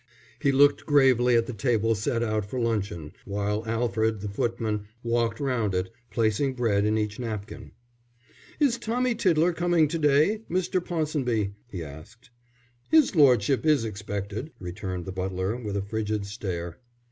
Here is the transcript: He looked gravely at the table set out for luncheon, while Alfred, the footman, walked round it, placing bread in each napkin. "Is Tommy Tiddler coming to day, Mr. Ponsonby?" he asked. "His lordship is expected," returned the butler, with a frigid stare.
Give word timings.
He 0.39 0.51
looked 0.51 0.87
gravely 0.87 1.35
at 1.35 1.45
the 1.45 1.53
table 1.53 1.93
set 1.93 2.23
out 2.23 2.43
for 2.49 2.59
luncheon, 2.59 3.11
while 3.23 3.63
Alfred, 3.67 4.21
the 4.21 4.29
footman, 4.29 4.87
walked 5.03 5.39
round 5.39 5.75
it, 5.75 5.91
placing 6.09 6.55
bread 6.55 6.85
in 6.85 6.97
each 6.97 7.19
napkin. 7.19 7.73
"Is 8.59 8.79
Tommy 8.79 9.13
Tiddler 9.13 9.53
coming 9.53 9.87
to 9.89 9.99
day, 9.99 10.41
Mr. 10.49 10.83
Ponsonby?" 10.83 11.53
he 11.69 11.83
asked. 11.83 12.31
"His 12.89 13.15
lordship 13.15 13.63
is 13.63 13.85
expected," 13.85 14.49
returned 14.59 15.05
the 15.05 15.11
butler, 15.11 15.55
with 15.57 15.77
a 15.77 15.83
frigid 15.83 16.25
stare. 16.25 16.79